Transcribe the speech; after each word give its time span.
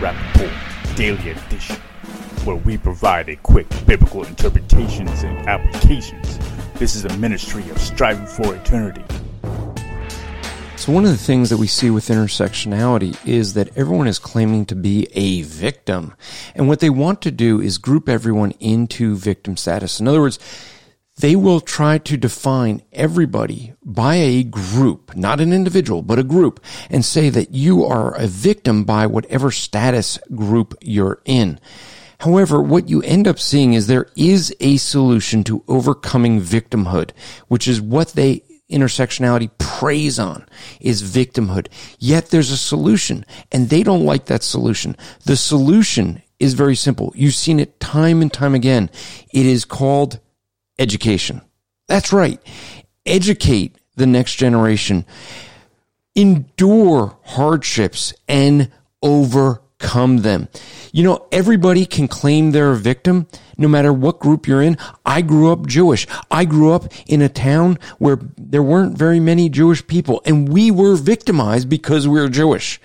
Welcome 0.00 0.32
to 0.32 0.38
the 0.38 0.46
Rap 0.46 0.60
Report 0.82 0.96
Daily 0.96 1.30
Edition, 1.30 1.76
where 2.44 2.56
we 2.56 2.78
provide 2.78 3.28
a 3.28 3.36
quick 3.36 3.68
biblical 3.86 4.24
interpretations 4.24 5.22
and 5.22 5.36
applications. 5.48 6.38
This 6.74 6.94
is 6.94 7.04
a 7.04 7.16
ministry 7.18 7.68
of 7.70 7.78
striving 7.78 8.26
for 8.26 8.54
eternity. 8.54 9.04
So, 10.76 10.92
one 10.92 11.04
of 11.04 11.10
the 11.10 11.18
things 11.18 11.50
that 11.50 11.58
we 11.58 11.66
see 11.66 11.90
with 11.90 12.08
intersectionality 12.08 13.16
is 13.26 13.54
that 13.54 13.76
everyone 13.76 14.06
is 14.06 14.18
claiming 14.18 14.64
to 14.66 14.74
be 14.74 15.06
a 15.12 15.42
victim. 15.42 16.14
And 16.54 16.68
what 16.68 16.80
they 16.80 16.90
want 16.90 17.20
to 17.22 17.30
do 17.30 17.60
is 17.60 17.78
group 17.78 18.08
everyone 18.08 18.52
into 18.60 19.16
victim 19.16 19.56
status. 19.56 20.00
In 20.00 20.08
other 20.08 20.20
words, 20.20 20.38
they 21.20 21.36
will 21.36 21.60
try 21.60 21.98
to 21.98 22.16
define 22.16 22.82
everybody 22.92 23.74
by 23.84 24.14
a 24.14 24.42
group, 24.42 25.14
not 25.14 25.40
an 25.40 25.52
individual, 25.52 26.02
but 26.02 26.18
a 26.18 26.24
group, 26.24 26.60
and 26.88 27.04
say 27.04 27.28
that 27.28 27.52
you 27.52 27.84
are 27.84 28.14
a 28.14 28.26
victim 28.26 28.84
by 28.84 29.06
whatever 29.06 29.50
status 29.50 30.18
group 30.34 30.74
you're 30.80 31.20
in. 31.24 31.60
However, 32.20 32.60
what 32.60 32.88
you 32.88 33.02
end 33.02 33.26
up 33.26 33.38
seeing 33.38 33.72
is 33.72 33.86
there 33.86 34.08
is 34.16 34.54
a 34.60 34.76
solution 34.76 35.42
to 35.44 35.64
overcoming 35.68 36.40
victimhood, 36.40 37.10
which 37.48 37.66
is 37.66 37.80
what 37.80 38.08
they 38.08 38.42
intersectionality 38.70 39.50
preys 39.58 40.18
on 40.18 40.46
is 40.80 41.02
victimhood. 41.02 41.66
Yet 41.98 42.26
there's 42.30 42.52
a 42.52 42.56
solution 42.56 43.26
and 43.50 43.68
they 43.68 43.82
don't 43.82 44.04
like 44.04 44.26
that 44.26 44.44
solution. 44.44 44.96
The 45.24 45.36
solution 45.36 46.22
is 46.38 46.54
very 46.54 46.76
simple. 46.76 47.12
You've 47.16 47.34
seen 47.34 47.58
it 47.58 47.80
time 47.80 48.22
and 48.22 48.32
time 48.32 48.54
again. 48.54 48.88
It 49.32 49.44
is 49.44 49.64
called 49.64 50.20
education. 50.80 51.42
That's 51.86 52.12
right. 52.12 52.40
Educate 53.06 53.76
the 53.94 54.06
next 54.06 54.36
generation. 54.36 55.04
Endure 56.16 57.18
hardships 57.22 58.12
and 58.26 58.70
overcome 59.02 60.18
them. 60.18 60.48
You 60.92 61.04
know, 61.04 61.28
everybody 61.30 61.86
can 61.86 62.08
claim 62.08 62.50
they're 62.50 62.72
a 62.72 62.76
victim 62.76 63.28
no 63.56 63.68
matter 63.68 63.92
what 63.92 64.18
group 64.18 64.48
you're 64.48 64.62
in. 64.62 64.76
I 65.04 65.20
grew 65.22 65.52
up 65.52 65.66
Jewish. 65.66 66.06
I 66.30 66.44
grew 66.44 66.72
up 66.72 66.92
in 67.06 67.22
a 67.22 67.28
town 67.28 67.78
where 67.98 68.18
there 68.36 68.62
weren't 68.62 68.98
very 68.98 69.20
many 69.20 69.48
Jewish 69.48 69.86
people 69.86 70.22
and 70.24 70.48
we 70.48 70.70
were 70.70 70.96
victimized 70.96 71.68
because 71.68 72.08
we 72.08 72.18
were 72.18 72.28
Jewish 72.28 72.80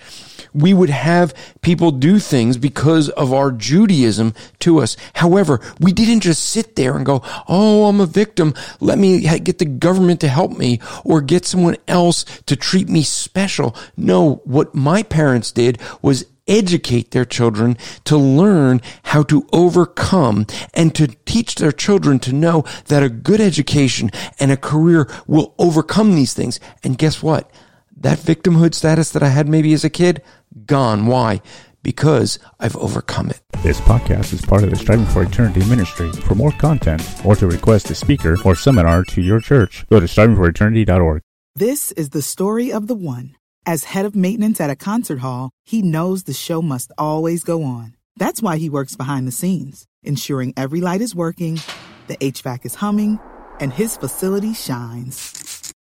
we 0.56 0.72
would 0.74 0.90
have 0.90 1.34
people 1.60 1.90
do 1.90 2.18
things 2.18 2.56
because 2.56 3.08
of 3.10 3.32
our 3.32 3.50
Judaism 3.50 4.34
to 4.60 4.78
us. 4.78 4.96
However, 5.14 5.60
we 5.78 5.92
didn't 5.92 6.20
just 6.20 6.42
sit 6.42 6.76
there 6.76 6.96
and 6.96 7.04
go, 7.04 7.22
Oh, 7.48 7.86
I'm 7.86 8.00
a 8.00 8.06
victim. 8.06 8.54
Let 8.80 8.98
me 8.98 9.20
get 9.38 9.58
the 9.58 9.64
government 9.64 10.20
to 10.20 10.28
help 10.28 10.56
me 10.56 10.80
or 11.04 11.20
get 11.20 11.44
someone 11.44 11.76
else 11.86 12.24
to 12.46 12.56
treat 12.56 12.88
me 12.88 13.02
special. 13.02 13.76
No, 13.96 14.36
what 14.44 14.74
my 14.74 15.02
parents 15.02 15.52
did 15.52 15.78
was 16.02 16.24
educate 16.48 17.10
their 17.10 17.24
children 17.24 17.76
to 18.04 18.16
learn 18.16 18.80
how 19.04 19.22
to 19.24 19.46
overcome 19.52 20.46
and 20.74 20.94
to 20.94 21.08
teach 21.24 21.56
their 21.56 21.72
children 21.72 22.18
to 22.20 22.32
know 22.32 22.64
that 22.86 23.02
a 23.02 23.08
good 23.08 23.40
education 23.40 24.10
and 24.38 24.52
a 24.52 24.56
career 24.56 25.08
will 25.26 25.54
overcome 25.58 26.14
these 26.14 26.34
things. 26.34 26.60
And 26.84 26.98
guess 26.98 27.22
what? 27.22 27.50
That 27.98 28.18
victimhood 28.18 28.74
status 28.74 29.10
that 29.12 29.22
I 29.22 29.28
had 29.28 29.48
maybe 29.48 29.72
as 29.72 29.82
a 29.82 29.90
kid, 29.90 30.22
gone. 30.66 31.06
Why? 31.06 31.40
Because 31.82 32.38
I've 32.60 32.76
overcome 32.76 33.30
it. 33.30 33.40
This 33.62 33.80
podcast 33.80 34.34
is 34.34 34.42
part 34.42 34.62
of 34.62 34.70
the 34.70 34.76
Striving 34.76 35.06
for 35.06 35.22
Eternity 35.22 35.64
ministry. 35.64 36.12
For 36.12 36.34
more 36.34 36.52
content 36.52 37.02
or 37.24 37.36
to 37.36 37.46
request 37.46 37.90
a 37.90 37.94
speaker 37.94 38.36
or 38.44 38.54
seminar 38.54 39.02
to 39.04 39.22
your 39.22 39.40
church, 39.40 39.86
go 39.88 39.98
to 39.98 40.06
strivingforeternity.org. 40.06 41.22
This 41.54 41.90
is 41.92 42.10
the 42.10 42.20
story 42.20 42.70
of 42.70 42.86
the 42.86 42.94
one. 42.94 43.34
As 43.64 43.84
head 43.84 44.04
of 44.04 44.14
maintenance 44.14 44.60
at 44.60 44.68
a 44.68 44.76
concert 44.76 45.20
hall, 45.20 45.50
he 45.64 45.80
knows 45.80 46.24
the 46.24 46.34
show 46.34 46.60
must 46.60 46.92
always 46.98 47.44
go 47.44 47.62
on. 47.64 47.96
That's 48.16 48.42
why 48.42 48.58
he 48.58 48.68
works 48.68 48.94
behind 48.94 49.26
the 49.26 49.32
scenes, 49.32 49.86
ensuring 50.02 50.52
every 50.54 50.82
light 50.82 51.00
is 51.00 51.14
working, 51.14 51.60
the 52.08 52.18
HVAC 52.18 52.66
is 52.66 52.74
humming, 52.76 53.18
and 53.58 53.72
his 53.72 53.96
facility 53.96 54.52
shines. 54.52 55.45